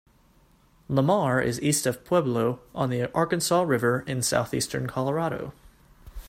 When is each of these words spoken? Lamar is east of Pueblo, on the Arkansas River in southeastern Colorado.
Lamar 0.89 1.39
is 1.39 1.61
east 1.61 1.85
of 1.85 2.03
Pueblo, 2.03 2.59
on 2.73 2.89
the 2.89 3.13
Arkansas 3.13 3.61
River 3.61 4.03
in 4.07 4.23
southeastern 4.23 4.87
Colorado. 4.87 5.53